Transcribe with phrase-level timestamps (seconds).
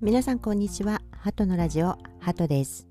[0.00, 1.02] 皆さんこんにちは。
[1.10, 2.86] ハトのラジオハトです。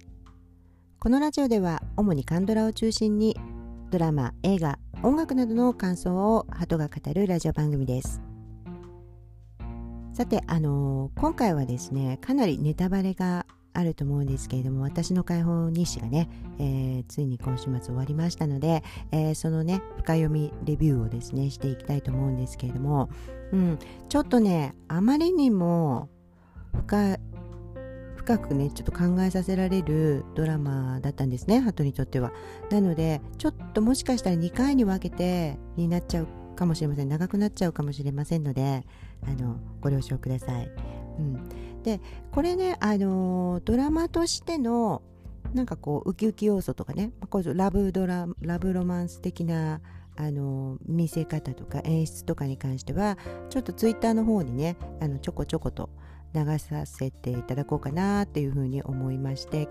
[0.99, 3.38] このラジオでは主にカンドラを中心に
[3.89, 8.21] ドラマ映画音楽などの感想をハトが語るラジオ番組です。
[10.11, 16.28] さてあのー、今回はですねかなりネタバレがあると思うんですけれども私の解放日誌がね、
[16.60, 18.83] えー、ついに今週末終わりましたので、
[19.14, 23.10] えー、そのね深読みレビューをですねしていきたいと思うんですけれども、
[23.54, 23.79] うん、
[24.10, 26.10] ちょっとねあまりにも
[26.77, 27.17] 深
[28.17, 32.31] 深くねちょっと考えさせられるドラマだったんですねハトにとっては。
[32.69, 37.09] なのでちょっともしかしたら2回に分けてになっちゃうかもしれません。
[37.09, 38.86] 長くなっちゃうかもしれませんので
[39.25, 40.69] あのご了承ください、
[41.19, 41.50] うん、
[41.83, 45.02] でこれねあのドラマとしての
[45.53, 49.81] なんかこうウキウキ要素とかねこうラブドララブロマンス的な
[50.17, 53.17] あの見せ方とか演出とかに関しては
[53.50, 55.89] ちょっとツイッターの方にねあのちょこちょこと
[56.33, 59.67] 流させていただこうかなっていうふうに思いまして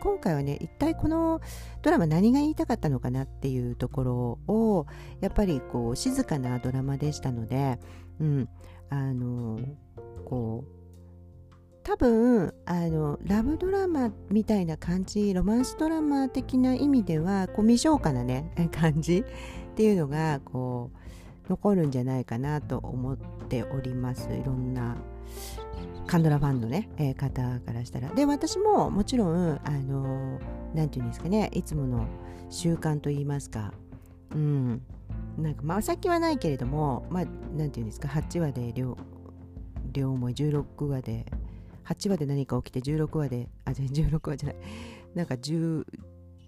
[0.00, 1.40] 今回はね一体この
[1.80, 4.86] ドラマ何が言いたかったのかなっていうところを
[5.20, 7.78] やっぱりこう静かなドラマでしたので、
[8.20, 8.48] うん、
[8.90, 9.58] あの
[10.26, 10.84] こう
[11.84, 20.98] 多分あのラブドラマみたいな感じロマンスドラマ的な意味ではこう未消化なね感じっていうのがこう
[21.48, 23.16] 残るんじゃないかなと思っ
[23.48, 24.28] ております。
[24.32, 24.96] いろんな
[26.06, 28.10] カンドラファンのね、えー、方からしたら。
[28.10, 32.06] で、私ももちろん、あのー、て言うんですかね、いつもの
[32.50, 33.72] 習慣と言いますか、
[34.34, 34.82] うん、
[35.38, 38.96] なんか、まあ、さっきはないけれども、まあ、なんて言うんですか、8話で両、
[39.92, 41.26] 両思い、16話で、
[41.84, 44.56] 8話で何か起きて、16話で、あ、16話じゃない、
[45.14, 45.84] なんか10、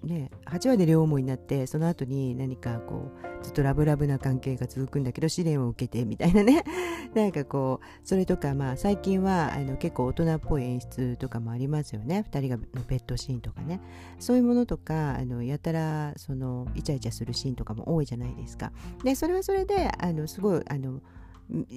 [0.03, 6.65] ね、8話で両思いになってその後に何かこうずっとラブラブな関係が続くんだけど試練を受けてみたいなね。
[7.15, 12.25] なんかこうそれとかまあ最近はあの結構大人っぽい演出とかもありますよね。
[12.31, 13.81] 2人がのベッドシーンとかね。
[14.19, 18.73] そういうものとかあのやたらそのイチャイチャするシーンとかも多いじゃないですか。
[19.03, 21.01] でそれはそれであのすごいあの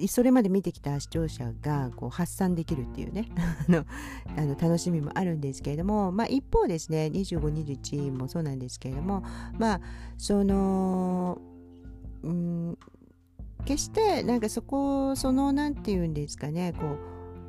[0.08, 3.28] それまで見てきた視聴者がこう発散できるっていうね。
[4.36, 9.22] あの楽しみもあるんですけれども、まあ、一方ですね2521もそうなんですけれども
[9.58, 9.80] まあ
[10.18, 11.40] その
[12.22, 12.78] うん
[13.64, 16.98] 決してなんかそこその何て言うんですかねこう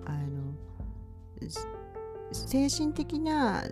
[0.05, 0.53] あの
[2.31, 3.63] 精神的な,、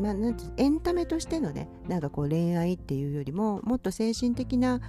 [0.00, 4.80] まあ、なんてエンタメとしてのねなんかこう恋愛っていうよりももっと精神的な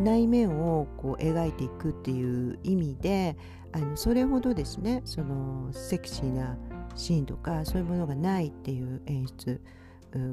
[0.00, 3.36] 内面をこう描いていくっていう意味で
[3.72, 6.56] あのそれほどですねそのセクシーな
[6.94, 9.60] シーンとかそういうものがないっていう演出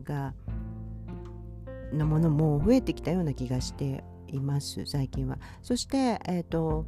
[0.04, 0.34] が
[1.92, 5.38] のものも増えてきたような気がしています最近は。
[5.62, 6.88] そして、えーと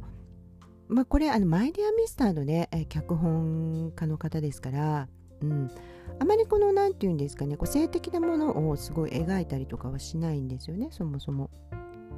[0.88, 5.08] まあ、これあのマイディアミスターのね脚本家の方ですから、
[5.42, 5.70] うん、
[6.18, 11.50] あまりこの何て言うんですかねこう性的なものをすごい描いたりとかはしないんですよねそもそも。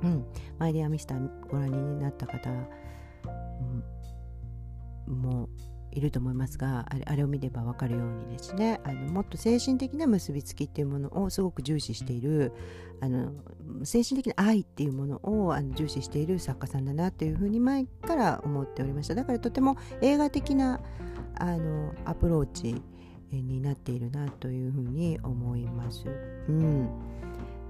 [0.02, 0.24] うん、
[0.58, 2.50] マイディアミスターご覧になった方、
[5.08, 5.48] うん、も
[5.90, 12.52] いると思いますがあれあれを見れば分かるようにですねあのもっと精神的な結びつきっていうものをすごく重視している
[13.00, 13.32] あの
[13.84, 19.14] 精神的な愛っていうものをあの重視している作家さんだなというふうに前から思っておりました。
[19.14, 20.80] だからとても映画的な
[21.36, 22.82] あのアプローチ
[23.30, 26.06] になっているなというふうに思います。
[26.48, 26.88] うん、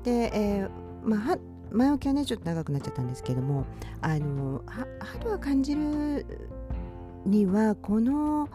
[0.02, 0.70] で、えー
[1.04, 1.38] まあ、
[1.70, 3.66] 前置きはねちょっと長くなっちゃったんですけども
[4.00, 4.62] あの
[5.00, 6.26] 春は感じる
[7.24, 8.48] にはこの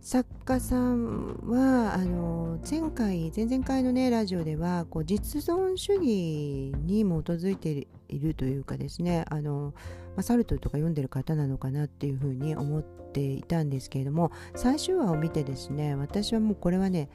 [0.00, 9.74] 作家さんはあの前回前々回のねラジオではこう実存主義に基づいているというかですねあの、
[10.14, 17.08] まあ、サルトルとか読んでる方なのかなっていうふうに思っていたんですけれども最終話を見てですね私はもうこれはね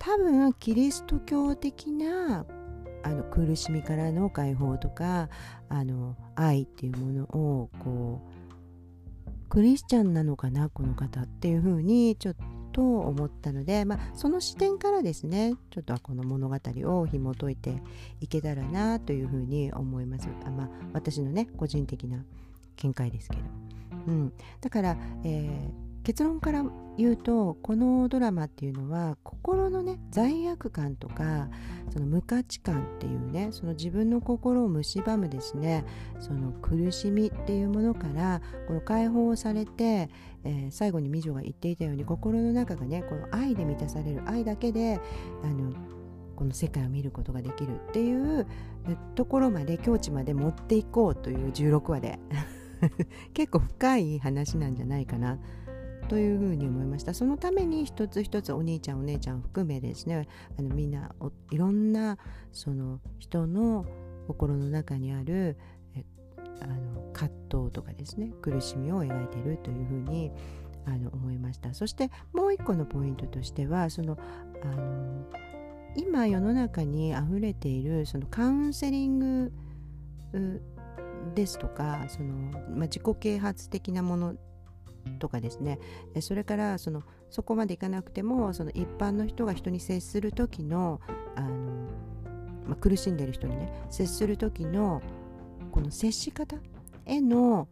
[0.00, 2.44] 多分キリスト教的な
[3.04, 5.28] あの苦しみからの解放とか
[5.68, 12.36] あの愛っていうものをこうクリスチャンなのかなこの方っていうふうにちょっ
[12.72, 17.82] と思ったので、まあ、その視点からですねちょっとこの物語を紐解いて
[18.20, 20.28] いけたらなというふうに思います。
[20.44, 22.24] あ、まあ、私のね個人的な
[22.76, 23.42] 見解ですけど、
[24.08, 26.62] うん、だから、えー結論から
[26.96, 31.48] 言うとこのドラマっていうのは心のね罪悪感とか
[31.90, 35.84] その無価値観っていうねその自分の心を蝕むですね
[36.20, 40.08] その苦しみっていうものからこの解放されて、
[40.44, 45.00] えー、最後に美女が言っていたように心の中がねこの愛で満たされる愛だけで
[45.42, 45.72] あの
[46.36, 48.46] この世界を見ることができるっていう
[49.14, 52.18] ところまで境地まで持っていこうという16話で。
[53.32, 55.38] 結構深い話なんじゃないかな。
[56.08, 57.14] というふうに思いました。
[57.14, 60.28] そのために一つ一つお兄ちゃんお姉ちゃん含めですね
[60.58, 61.10] あのみんな
[61.50, 62.18] いろんな
[62.52, 63.86] その人の
[64.26, 65.56] 心の中にある
[66.60, 70.30] あの葛藤とかですね苦しみを描いているというふうに
[70.86, 71.74] あの思いました。
[71.74, 74.18] そしてもう一個のポイントとしてはその
[74.62, 75.26] あの
[75.96, 79.52] 今世の中にあふれているそのカウンセリング
[81.34, 84.34] ですとかその、まあ、自己啓発的なもの
[85.18, 85.78] とかですね
[86.20, 91.00] それからそのそこまでいかなくてもその一般の人が人に接する時の
[91.34, 91.48] あの、
[92.68, 95.02] まあ、苦しんでる人にね接する時の
[95.72, 96.56] この接し方
[97.06, 97.68] への、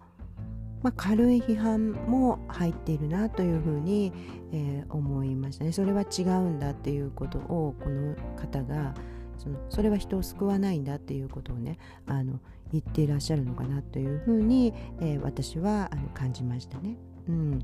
[0.82, 4.12] まあ、軽い批判も入っているなというふうに、
[4.52, 8.94] えー、思いましたねそれは違うんだっていうことをこの方が
[9.38, 12.40] そのそれは人を救わないんだっていうことをねあの
[12.73, 16.96] 言っていらっしゃるのかなというふうに、えー、私はあの感じましたね。
[17.29, 17.59] うん、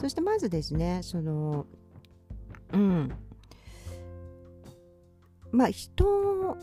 [0.00, 1.66] そしてまずですねその
[2.72, 3.12] うん。
[5.50, 6.56] まあ人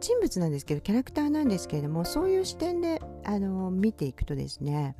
[0.00, 4.96] 人物なんですけどキャラクターなんですけれどもそういう視点であの見ていくとですね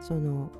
[0.00, 0.50] その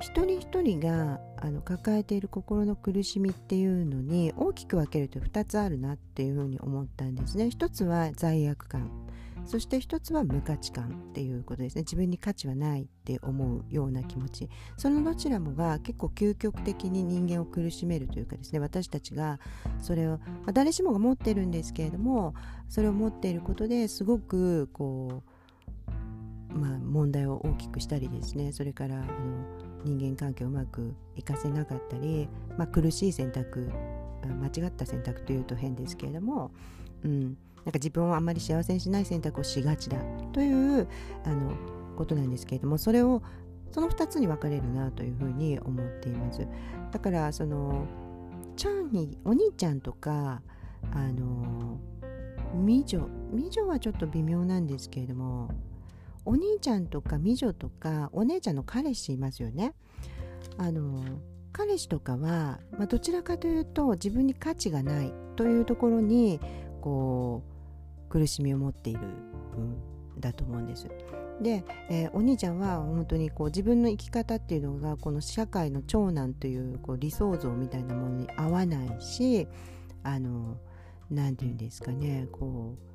[0.00, 7.50] 一人一人があの抱えている心の苦しみっていうのに大きく分けると2つあるなっていうふうに思ったんですね。
[7.50, 8.90] 一つは罪悪感。
[9.46, 11.82] そして一つは無価値観っていうことですね。
[11.82, 14.48] 自分に価値はないって思うような気持ち。
[14.76, 19.38] そのどちらもが結構究極的に人間を苦しめるというかですね私たちが
[19.80, 22.34] それを、まあ、誰しもが持ってるんですけれども
[22.68, 25.22] それを持っていることですごくこ
[26.52, 29.06] うまあ問題を大きくしたりですねそれからあの
[29.84, 32.28] 人間関係をうまくいかせなかったり、
[32.58, 33.70] まあ、苦しい選択
[34.28, 36.50] 間違った選択というと変ですけれども、
[37.04, 39.98] うん、なんか自分をあんまり幸せにしない選択をしがちだ
[40.32, 40.88] という
[41.24, 41.52] あの
[41.96, 43.22] ことなんですけれどもそれを
[43.72, 46.46] その2つに分かれるなというふうに思っています。
[46.90, 47.86] だからその
[48.56, 50.42] チャンにお兄ちゃんとか
[50.92, 51.78] あの
[52.64, 55.50] 美女美女はちょっと微妙なんですけれども
[56.24, 59.74] お兄ちゃんとか美女とかお姉ちゃんの彼氏いますよね。
[60.58, 61.02] あの
[61.52, 66.40] 彼氏とかは、まあ、どちらかというと自分に価値がないというところに
[66.80, 67.42] こ
[68.08, 69.00] う苦しみを持っている、
[69.56, 70.88] うん、だと思うんです。
[71.40, 79.48] で、えー、お兄ちゃんは本当にこう自分の生き方っていうのがこの社会の長男というこう理想像みたいなものに合わないし
[80.02, 80.58] あの
[81.10, 82.90] 何て言うんですかねこう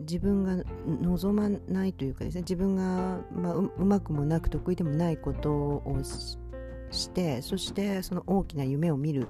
[0.00, 6.00] 自分が望まないというかですね自分が、まあ、うまくもなく得意でもないことを
[6.90, 9.28] してそしてその大きな夢を見る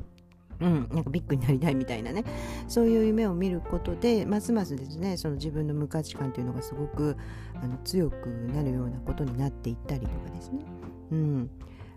[0.60, 2.24] うん、なんかビッグになりたいみたいなね。
[2.68, 7.16] そういう夢を見ることでますますですねその自分の無価値観というのがすごく
[7.54, 10.64] あの強くなるようなことになっていったりとかですね、
[11.12, 11.50] うん、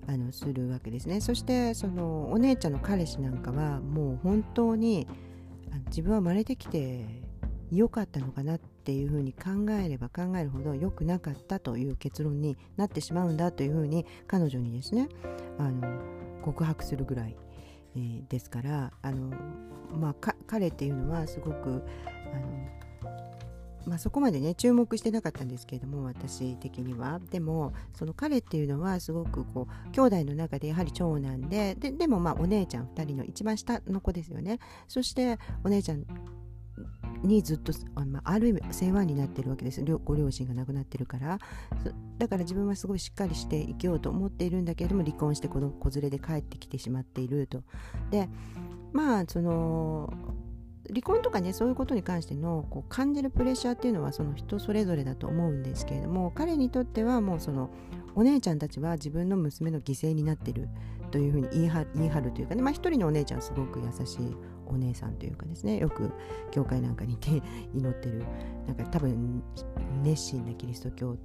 [0.07, 1.21] あのするわけですね。
[1.21, 5.07] そしてそのお姉ちゃんの彼氏なんかはもう本当に
[5.87, 7.05] 自分は生まれてきて
[7.71, 15.09] 良かったのかなっていうふうに考えれば考えるほど良くなかったという結論になってしまうんだというふうに彼女にですね
[15.57, 15.81] あの
[16.41, 17.35] 告白するぐらい、
[17.97, 19.35] えー、ですからあの、
[19.99, 21.83] まあ、彼っていうのはすごく
[22.33, 22.67] あの
[23.87, 27.21] まあ、そこまでね注目してなかったんですけれども私的には。
[27.31, 34.59] でもその彼っていうのはすごくこう兄弟の中でやはり長男でででもまあお姉ちゃん2人の一番下の子ですよね。
[34.89, 36.05] そしてお姉ちゃん
[37.23, 39.83] にずっとあある意味世話になってるわけです。
[39.83, 41.39] ご両親が亡くなってるから。
[42.17, 47.63] だから自分はすごいしっかりして生きようと思っているんだけれども離婚して子子連れで帰ってきてしまっていると。
[48.11, 48.29] で
[48.93, 50.11] まあその
[50.89, 57.69] 離婚とかねそういうことに関してのこう感じるプレッシャーっていうのはその人それぞれだと思うんですけれども彼にとってはもうその
[58.15, 60.69] お姉ちゃんたちは自分の娘の犠牲になってる
[61.11, 61.83] というふうに言い張
[62.21, 64.35] るというかね、まあ、一人のお姉ちゃんすごく優しい
[64.69, 66.11] お姉さんというかですねよく
[66.51, 67.41] 教会なんかにいて
[67.73, 68.23] 祈ってる
[68.65, 69.43] なんか多分
[70.03, 71.17] 熱心なキリスト教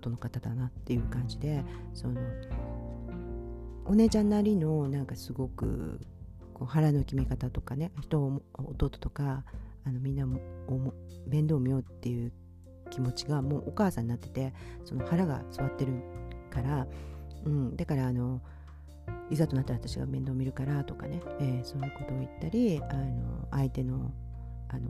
[0.00, 1.64] 徒の方だなっていう感じで
[1.94, 2.20] その
[3.86, 6.00] お姉ちゃんなりのなんかすごく
[6.54, 9.44] こう腹の決め方とかね人を弟とか
[9.86, 10.40] あのみんなも
[11.26, 12.32] 面倒を見ようっていう
[12.90, 14.54] 気持ちがもうお母さんになってて
[14.84, 15.92] その腹が座ってる
[16.50, 16.86] から、
[17.44, 18.40] うん、だからあの
[19.30, 24.12] いざとなったら私が面倒見るからとかね、えー、そういうことを言ったりあの相手の
[24.68, 24.88] あの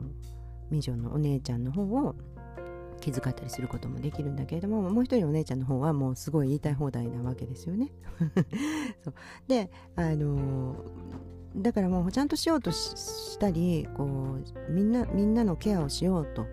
[0.69, 2.15] ミジョンのお姉ちゃんの方を
[2.99, 7.91] 気遣ったりすることもできるんだけれどももう一人お姉ちゃんの方はもうすごい言いたい放題なわけですよね。
[9.03, 9.13] そう
[9.47, 10.75] であの
[11.55, 14.37] だからもうちゃんとしようとしたりこ
[14.69, 16.45] うみんなみんなのケアをしようと、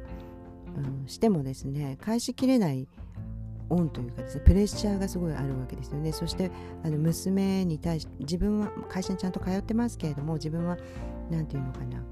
[0.77, 2.87] うん、してもですね返しきれない
[3.69, 6.13] オンというかですねプレッシャーがすごいあるわけですよね。
[6.13, 6.51] そして
[6.85, 10.77] あの娘に対して自分は会社にちゃんと通ってますけれども自分は
[11.31, 12.03] 何て言うのかな。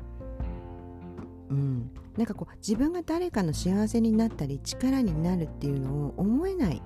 [1.51, 1.91] うん。
[2.17, 6.83] なんかこう自分が誰かの幸せになったり力になるっていうのを思えない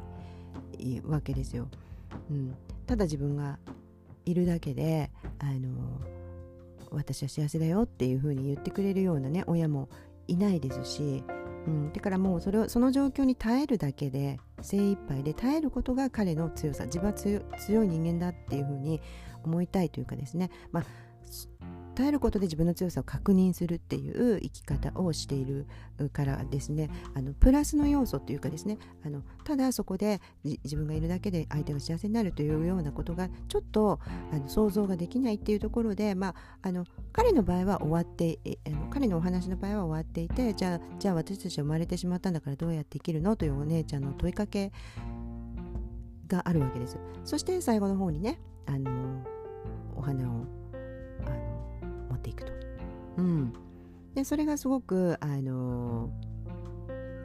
[1.05, 1.69] わけですよ、
[2.31, 2.55] うん、
[2.87, 3.59] ただ自分が
[4.27, 5.71] いるだけであの
[6.91, 9.89] 私は幸せだよっていうふうに言ってくれるようなね親も
[10.29, 11.25] いないですし、
[11.67, 19.01] うん、だからもうそれをその状況に耐えるだけで精一杯で耐えることが彼の強さ自分は強い人間だっていうふうに
[19.45, 20.85] 思いたいというかですね、まあ、
[21.95, 25.67] 耐えることで自分の強さを確認するっていう生き方をしている
[26.13, 26.91] からですね。
[27.15, 28.79] あのプラスの要素というかですね。
[29.05, 34.01] あのただそこで自分がいるだけで相手が幸せになるというようなことがちょっと
[34.33, 43.37] あの想像ができないっていうところで、まあ、あの彼の場合は終わってあの彼のお話の場合は終わっていてじゃあじゃあ私たちは生まれてしまったんだからどうやって生きるの？
[43.37, 44.73] というお姉ちゃんの問いかけ
[46.27, 46.99] があるわけです。
[47.25, 49.23] そして最後の方にねあの
[49.97, 50.45] お花を
[52.25, 52.53] ていくと。
[53.19, 53.53] うん、
[54.15, 56.11] でそれがすごくあの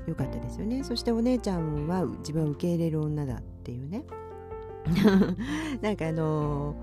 [0.05, 0.83] 良かったですよね。
[0.83, 4.03] そしてお姉ちゃんは自分を受け入れる女だっていうね。
[5.81, 6.75] なんかあの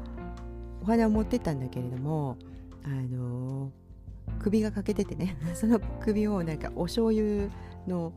[0.83, 2.37] お花を持ってったんだけれども
[2.85, 3.73] あの
[4.39, 5.37] 首が欠けててね。
[5.55, 7.49] その首をなんかお醤油
[7.87, 8.13] の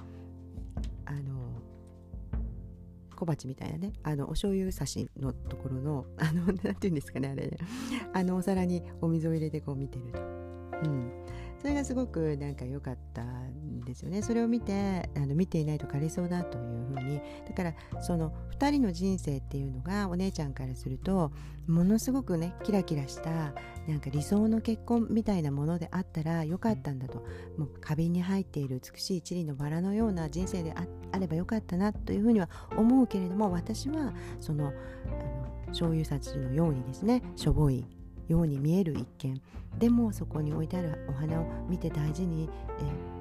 [3.19, 7.57] 小鉢みたいなねあのお醤油差しのところの あの何て言うんですかねあれね。
[8.13, 10.19] あのお皿にお水を入れてこう見てると。
[10.19, 11.11] うん。
[11.57, 14.21] それがすごくなんか良かったんですよね。
[14.21, 16.78] それを見てあの見ていないと枯れそうだというふう
[17.10, 21.32] にだからその2人の人生っていうのがお姉ちゃんからすると
[21.68, 23.54] ものすごくねキラキラした
[23.88, 27.25] なんか理想の結婚みたいなものであったらよかったんだと。
[27.58, 30.74] もう花瓶に入っている美しい一輪のバラのような人生で
[31.12, 34.74] あればよかったなというふうには思うけれども私はそのあの
[35.68, 37.86] 醤油さちのようにですねしょぼい
[38.28, 39.42] ように見える一見
[39.78, 42.50] でもそこに置いてあるお花を見て大事に、
[42.80, 43.20] え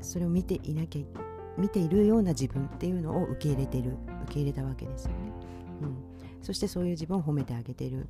[0.00, 1.02] それを見ていなきゃ
[1.58, 5.16] 見ているような自分っていうのを受け入れてる受け入れたわけですよね、
[5.82, 5.96] うん、
[6.42, 8.06] そしてそういう自分を褒めてあげてる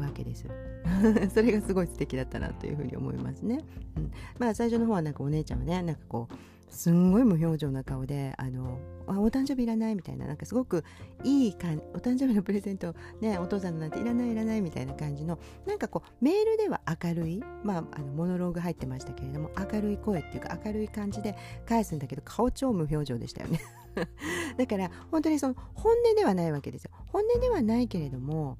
[0.00, 0.44] わけです。
[1.32, 3.64] それがすごい素敵だったなというふうに思いますね、
[3.96, 6.34] うん、まあ最初の方はなんかお姉ちゃんはねなんかこう
[6.74, 8.78] すんごい無表情な顔であの
[9.12, 10.84] あお誕生日いらないみたいななんかすごく
[11.24, 21.36] いいかんお誕生日のプレゼントねお父さんなんていらないいらないみたいな感じのなんかこうメールでは明るいまああのモノローグ入ってましたけれども明るい声っていうか明るい感じで
[21.66, 23.60] 返すんだけど顔超無表情でしたよね。
[24.56, 26.90] だから本当にその本音ではないわけですよ。
[27.06, 28.58] 本音ではないけれども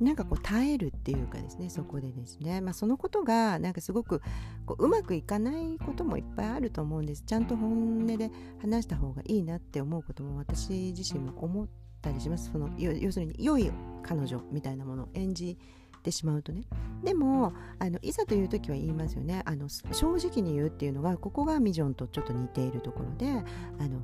[0.00, 4.20] なんかこう耐えるっていうかですねそこでですね、まあ、そのことがなんかすごく
[4.66, 7.22] こううまくいかないこともいっぱいあると思うんです。
[7.22, 11.68] ちゃんと本音で話した方がいいなって思うことも私自身も思っ
[12.02, 12.50] たりします。
[12.52, 13.70] その要するに良い
[14.02, 15.58] 彼女みたいなものを演じ
[16.02, 16.64] てしまうとね。
[17.02, 19.42] でもあのいざという時は言いますよね。
[19.44, 23.30] あの正直に言うっていうのがここがミジョンとちょっと似ているところで
[23.78, 24.02] あの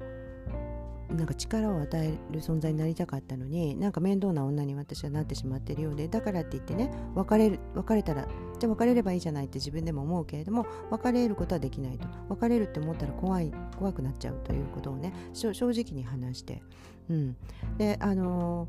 [1.15, 8.27] なんか力を与える存在になりたかったのになんか面倒な女に私はなってしまっているようでだからって言ってね別れる別れたら
[8.59, 12.07] じゃあ別れればいいじゃないって自分でも思うけれども別れることはできないと。
[12.29, 16.63] 別れるって思ったら怖い怖くなっちゃうということをね正直に話して、
[17.11, 17.37] うん、
[17.79, 18.69] であの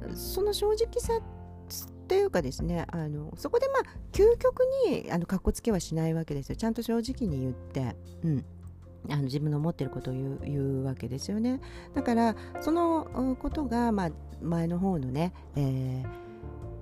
[0.00, 3.82] ー、その正直さっていうかですねあのそこでまあ
[4.12, 6.56] 究極にあのかっこつけはしないわけですよ。
[6.56, 8.44] ちゃんと正直に言って、うん、
[9.10, 11.60] あの自分の思ってることを言う言うわけですよね。
[11.94, 16.22] だからそのことが、まあ、前の方のね、えー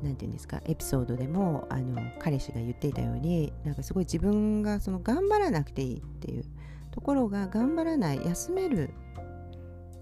[0.02, 6.44] なんて言うんですかエピソードでもあの彼氏が言っていたようになんかすごい自分がその頑張らなくていいっていう
[6.90, 8.90] ところが頑張らない休める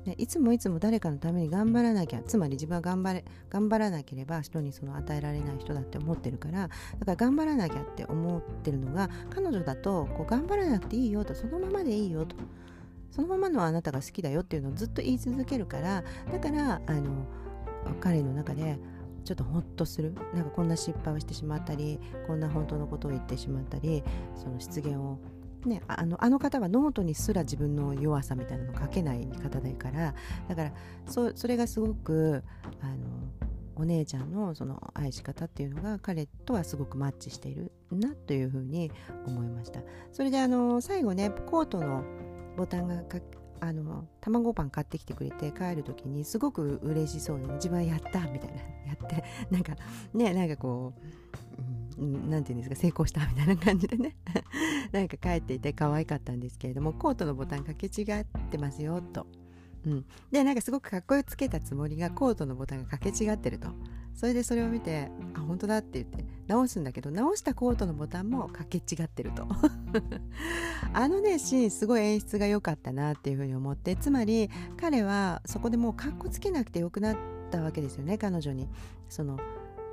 [0.09, 6.73] ね、いつもいつも誰かのために頑張らなきゃつまり自分は頑張れ頑張らなければ人にその与えられない人だって思ってるからだか
[7.05, 12.37] ら頑張らなきゃって思ってるのが彼女だとこう頑張らなくていいよとそのままでいいよと
[13.11, 17.27] そのままのあなたが好きだよっていうのをずっと言い続けるからだからあの
[18.00, 18.79] 彼の中で
[19.25, 20.15] ちょっとホッとする。
[20.33, 24.03] なんかこんな失敗をしてしまったりこんな本当のことを言ってしまったり
[24.35, 25.19] その失言を
[25.65, 30.15] ね、あのあの方はノートにすら自分の弱さみたいなの書けない方だから
[30.49, 30.73] だから
[31.07, 32.43] そそれがすごく
[32.81, 32.95] あの
[33.75, 38.91] お姉ちゃんのその愛し方っていうのが彼とはすごくマッチしているなというふうに
[39.27, 39.81] 思いました。
[40.12, 42.05] それであの最後ねコートの
[42.57, 43.03] ボタンが
[43.61, 49.77] あの卵パン買ってきてくれて帰る時にすごく嬉しそうで、ね、自分はやったみたいなやってなんか
[50.12, 54.16] ねなんかこう、うん、なんていうんですか成功したみたいな感じでね。
[54.92, 59.26] なんか帰っていて可愛かったんですけれどもコートのボタンかけ違ってますよと。
[59.87, 63.68] うん、でなんかすごくかっこよくつけたつもりがコートのボタンが掛け違ってると。
[64.14, 69.47] それでそれを見てあ本当だって言って直すんだけど直したコートのボタンも掛け違ってると。
[70.92, 77.16] あのねシーンすごい演出が良かったなっていうふうに思ってつまり彼はそこでもうかっこつけなくてよくなっ
[77.50, 78.68] たわけですよね彼女に。
[79.09, 79.38] その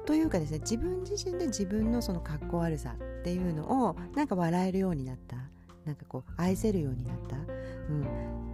[0.05, 5.38] というかですね自分自身で自分のそのかっこ悪さっていうのをなんか笑えるようになった。
[5.85, 8.07] なんかこう愛せるようになった、うん、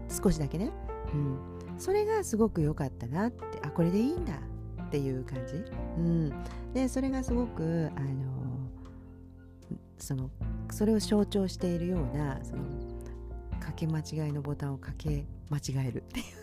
[0.10, 0.70] 少しだけね、
[1.14, 1.38] うん、
[1.78, 3.60] それがすごく良かったなって。
[3.62, 4.34] あこれでいいんだ
[4.84, 5.56] っていう感じ、
[5.98, 6.34] うん、
[6.74, 8.08] でそれがすごくあの
[9.98, 10.30] その
[10.72, 12.64] それを象徴しているようなその
[13.62, 16.42] かけ間違いのボタンをかけ間違えるっていう。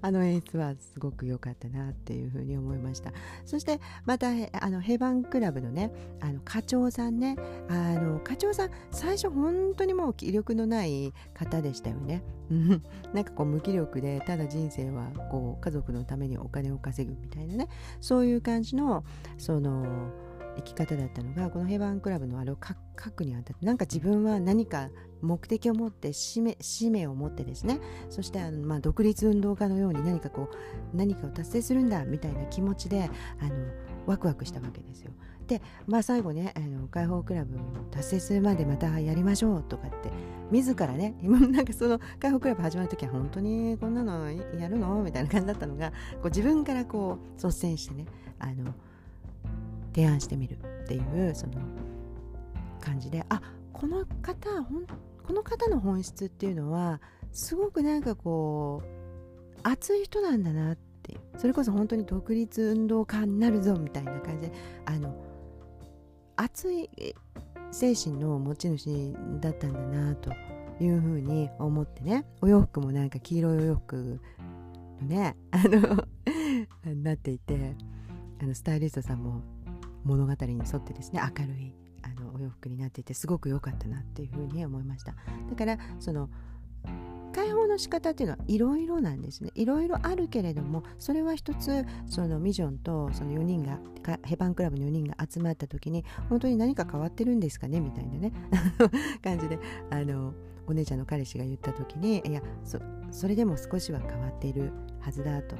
[0.00, 3.12] あの演出はすごく良かったなっていうふうに思いました。
[3.44, 7.36] そしてまたあのヘバンクラブのねあの課長さんね。
[7.68, 12.22] あの課長さん最初本当にもう気力のない方でしたよね。
[13.12, 17.68] なんかこう無気力でただ人生はこう家族のためにお金を稼ぐみたいなね。
[18.00, 19.04] そういう感じの
[19.38, 20.10] その
[20.56, 24.90] 生き方だったのがこのヘバンクラブのあれを書くにあたってなんか自分は何か
[25.22, 27.80] 目的を持って使命使命を持ってですね
[28.10, 33.54] そしてあの、まあ、独立運動家のように何かこう何かを達成するんだみたいな気持ちであの
[34.06, 35.12] ワクワクしたわけですよ。
[35.46, 37.58] で、まあ、最後ねあの解放クラブ
[37.90, 40.10] 達成するまでまたやりましょうとかって
[40.50, 45.02] 自らね今なんかその解放クラブ始まる時は本当にこんなのやるの？
[45.02, 45.94] みたいな感じだったのがこ
[46.24, 48.06] う自分からこう率先してね
[48.38, 48.74] あの
[49.94, 51.52] 提案してみるっていうその
[52.80, 53.40] 感じであ
[53.72, 54.50] この方
[55.26, 57.00] この方の本質っていうのは
[57.32, 64.52] すごくなんかこう熱い人なんだなってそれこそ本当に独立運動家になるぞみたいな感じで
[64.84, 65.14] あの
[66.36, 66.88] 熱い
[67.70, 70.30] 精神の持ち主だったんだなと
[70.80, 74.20] いうふうに思ってねお洋服もなんか黄色いお洋服
[75.00, 76.04] のねあの
[77.02, 77.74] なっていて
[78.40, 79.40] あのスタイリストさんも
[80.04, 85.14] 物語に沿ってですね明るいあのお洋服になっていてすごく良かったなっていうふうに思いました。
[85.50, 86.28] だからその
[87.34, 89.50] 解放の仕方っていうのはいろいろなんですね。
[89.54, 93.78] いろいろあるけれどもそれは一つそのミジョンとその4人が
[94.24, 97.80] ヘバンクラブの4人が集まった時に本当に何か変わってるんですかね？
[97.80, 98.32] みたいなね。
[99.22, 99.58] 感じで
[99.90, 100.32] あの
[100.66, 102.78] お姉ちゃんの彼氏が言った時にいやそ
[103.10, 105.56] それでも少しは変わっているはずだと。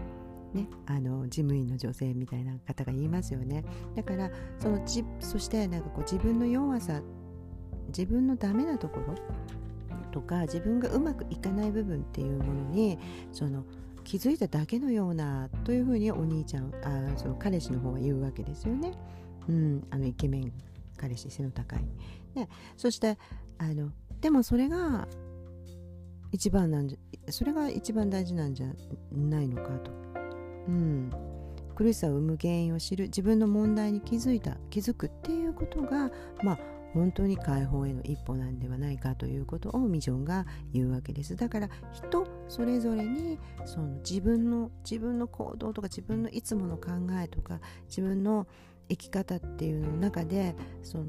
[0.55, 3.65] ね、あの事務員の女性みたいな方が言いますよね
[3.97, 7.03] だからそのじそしてなんかこう自分の弱さ
[7.89, 9.15] 自分のダメなところ
[10.13, 12.99] とか自分がうまくいかない部分っていうものに
[13.33, 13.65] その
[14.05, 18.93] 気づいただけのようなというふうにお兄ちゃんあその彼氏の方は言うわけですよね。
[19.49, 20.53] うん、あのイケメン
[20.97, 21.85] 彼氏背の高い。
[22.35, 23.19] ね、そして
[23.59, 23.91] あの
[24.21, 25.09] でもそれが
[26.33, 28.67] 一番なんじゃそれが一番大事なんじゃ
[29.13, 30.04] ないのかと
[30.69, 31.11] うん、
[31.75, 36.11] 苦しさを生む原因を知る自分の問題に気づいた気づくっていうことが
[36.43, 36.59] まあ
[36.95, 41.35] 本当に解放への一歩なんではないかということをミジョンが言うわけです。
[41.35, 48.47] だから人それぞれにその自分の自分の行動とか自分のいつもの考えとか自分の
[48.89, 51.05] 生き方っていうの中でその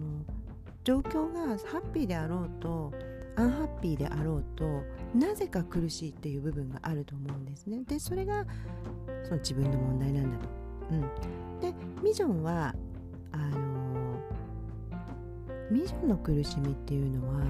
[0.83, 2.91] 状況がハッピーであろうと
[3.37, 7.83] アンハッピーであろうとなぜか苦しいっていう部分があると思うんですね。
[7.83, 8.45] でそれが
[9.23, 10.49] その自分の問題なんだと、
[10.91, 11.01] うん、
[11.59, 12.73] でミジョンは
[13.31, 14.19] あの
[15.69, 17.43] ミジョンの苦しみっていうのは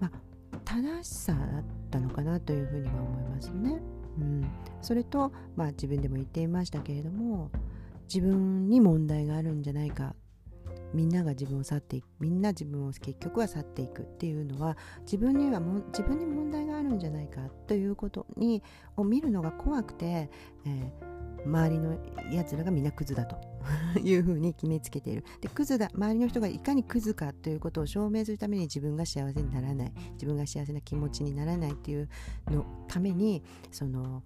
[0.00, 3.80] まあ正しさだったのかなというふうには思いますね、
[4.18, 7.50] うん、それとまあ自分でも言っていましたけれども
[8.12, 10.14] 自分に問題があるんじゃないか
[10.94, 18.62] みんなが自分を去っていくみんな自分を結局は去っていくっていうのは自分にはも自分に問題があるんじゃないかということに
[18.96, 20.30] を見るのが怖くて、
[20.66, 21.98] えー、周りの
[22.30, 23.36] やつらがみんなクズだと
[24.00, 25.24] いうふうに決めつけている。
[25.40, 32.08] でクズだ周りの人がいかにクズかということを証明するために自分が幸せにならない自分が幸せな気持ちにならないっていう
[32.50, 34.22] のためにその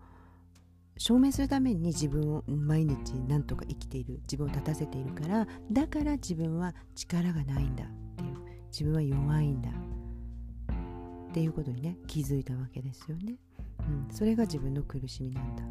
[0.99, 8.37] 証明するために自分を毎日何とか生きている自分を立たせているからだから自分は力がないんだっていう
[8.71, 13.35] 自分は弱いんだっていうことにね気づいたわけですよね、
[13.81, 15.63] うん、それが自分の苦しみなんだ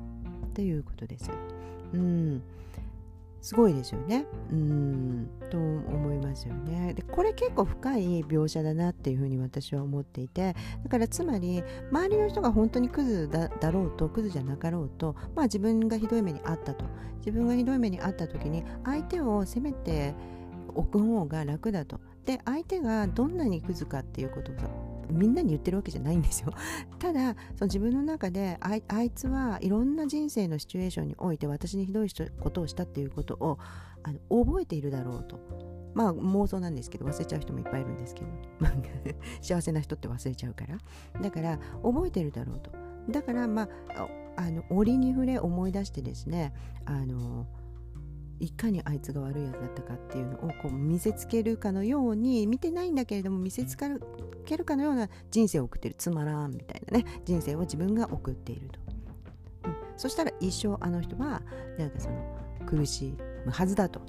[0.53, 1.29] ということです。
[1.93, 2.41] うん。
[3.41, 4.26] すごいですよね。
[4.52, 6.93] うんと思いますよね。
[6.93, 16.86] でこれ結構深い描写だなっていうふうに私は思っていてだからつまり周りの人が本当にクズだろうとクズじゃなかろうとまあ自分がひどい目にあったと
[17.19, 20.15] 自分がひどい目にあった時に相手を責めて
[20.74, 22.00] おく方が楽だと。
[22.26, 24.52] で相手がどんなにクズかっていうこと
[25.10, 26.54] みんなに言ってるわけじゃないんですよ。
[27.00, 33.58] ただその自分の中であいつはいろんな人生のシチュエーションにおいて私にひどいことをしたっていうことを
[34.04, 35.39] あの覚えているだろうと。
[35.94, 38.28] まあ妄想なんですけど忘れちゃう人もいっぱいいるんですけど。
[39.41, 40.78] 幸せな人って忘れちゃうから。
[41.22, 42.72] だから覚えてるだろうと。
[43.10, 46.54] だからまああの折に触れ思い出してですね
[46.86, 47.48] あの
[48.39, 53.88] いかにあいつが悪いやつだったかっていうのをこう見せつけるかのように見てないんだけれども見せつけ
[54.58, 58.80] るかのような人生を送ってるつまらんみたいなね人生を自分が送っていると、
[59.65, 61.41] うん、そしたら一生あの人は
[61.78, 62.15] なんかその
[62.65, 63.17] 苦しい
[63.50, 64.02] はずだと、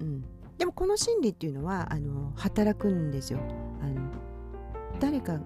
[0.00, 0.24] うん、
[0.58, 3.40] でもこの心理っていうのはあの働くんですよ。
[3.80, 4.10] あの
[5.00, 5.40] 誰か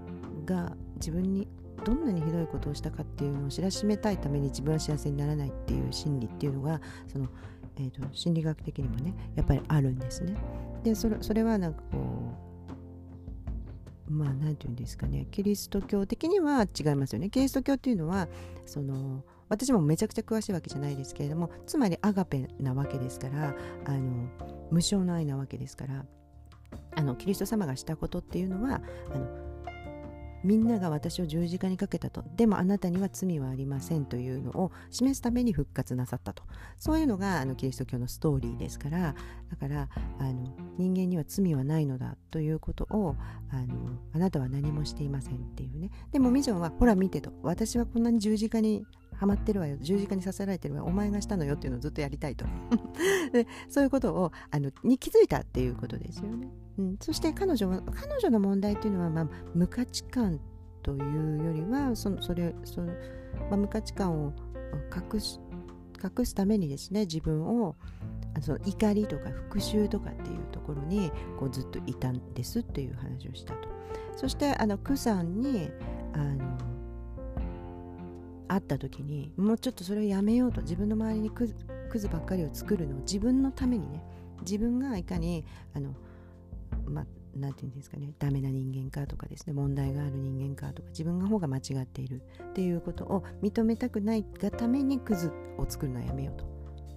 [0.45, 1.47] が自分に
[1.85, 7.29] どんなにひどいことをしたかっていうのを知らしめたいために自分は幸せにならないっていう心理っていうのがその、
[7.77, 10.37] えーと、心理学的にもねやっぱりあるんですね。
[10.83, 11.99] でそれそれはなんかこ
[14.09, 17.31] うまあ何て言うんですかねキリスト教的には違いますよね。
[17.31, 18.29] キリスト教っていうのは
[18.67, 23.55] その私もめちゃくちゃ詳しいわけじゃないですけれどもつまりアガペなわけですから
[23.85, 24.29] あの
[24.71, 26.07] 無償の愛なわけですから
[26.97, 28.81] あのキリスト様がしたことっていうのは
[29.15, 29.52] あの
[30.45, 32.25] みんなが私を十字架にかけたと。
[32.37, 36.43] でもあなたには罪はありませんというのを示すために復活なさったと。
[36.79, 39.15] そういうのがあのキリスト教のストーリーですから。
[39.51, 43.17] だからあの人間には罪はないのだということを
[43.51, 45.91] あのあなたは何もしていませんっていうね。
[46.11, 47.33] でもミジョンはほら見てと。
[47.43, 48.85] 私はこんなに十字架に
[49.17, 49.77] ハマってるわよ。
[49.81, 50.87] 十字架にさせられてるわよ。
[50.87, 52.45] お前がしたのよっていうのをずっとやりたいと。
[53.33, 56.49] でそういうことをあのに気づいたっていうことですよね、
[56.79, 60.41] うん、そして彼女彼女の問題っていうのは、まあ、無価値観
[60.83, 62.93] というよりはそのそれその、
[63.51, 64.33] まあ、無価値観を
[64.95, 65.41] 隠す
[66.03, 67.77] 隠すためにですね自分を
[68.41, 73.69] その怒りとか復讐とかっていうところにこうずっといたんですっていう話をしたと。
[74.17, 75.71] そしてあのクさんに
[76.15, 76.57] あの
[78.53, 81.55] 会った時にもうちょっとそれをやめようと自分の周りにクズ
[81.91, 84.03] クズばっかりを作るのを自分のためにね
[84.43, 85.95] 自分がいかにあの
[86.87, 96.45] まあ何て言うんですかねダメな人間かとかですね問題がある人間かとか自分の方が間違っているっていうことを認めたくないがためにクズを作るのはやめようと。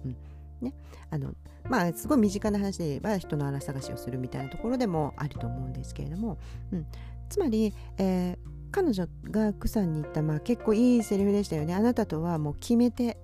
[0.04, 0.16] うん。
[0.60, 0.74] ね、
[1.10, 1.34] あの
[1.68, 6.38] まあすごい身近な話で言えば人の荒探しをするみたいなところでもあると思うんですけれども、
[6.72, 6.86] うん、
[7.28, 11.74] つまり、えー、彼女がクさんに言った、まあ、結構いいセリフでしたよね。
[11.74, 13.16] あなたとはもう決めて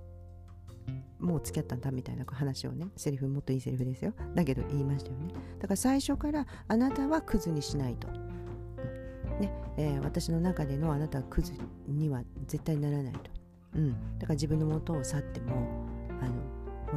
[1.20, 4.14] もう付き合ったんだみたいな話をねセリフもっといいセリフですよ。
[4.34, 5.34] だけど言いましたよね。
[5.58, 9.52] だから最初からあなたはクズにしないと、ね。
[9.76, 11.52] えー、私の中でのあなたはクズ
[11.86, 13.30] には絶対ならないと、
[13.76, 15.86] うん、だから自分の元を去っても
[16.22, 16.32] あの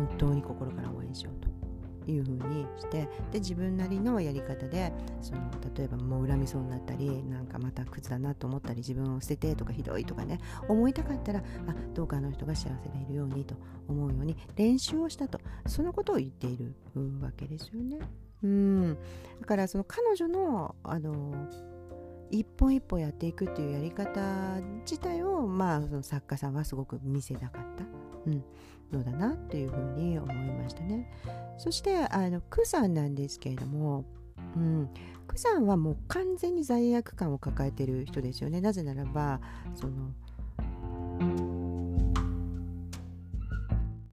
[0.07, 1.54] 本当に心から応援しようと。
[2.07, 4.91] いうふうにしてで自分なりのやり方で
[5.21, 5.41] その
[5.75, 11.43] 例えばもう恨みそうになったりなんかまた靴だなと思ったり自分を捨ててとかひどいとかね思いたかったらあ
[11.93, 13.55] どうかあの人が幸せでいるようにと
[13.87, 16.75] 思うように練習をしたとそのことを言っている
[17.21, 17.99] わけですよね。
[18.43, 18.97] うん
[19.39, 21.47] だからその彼女のあの
[22.31, 27.83] 一本一本やっていくっていうやり方自体をまあその作家さんはすごく見せたかった。
[28.27, 28.43] うん
[28.91, 31.09] のだなっていうふうに思いましたね。
[31.57, 34.05] そしてあのクさんなんですけれども、
[34.55, 34.89] うん、
[35.27, 38.61] クさんはもう完全に罪悪感を抱えてる人ですよね。
[38.61, 39.39] なぜならば
[39.73, 40.13] その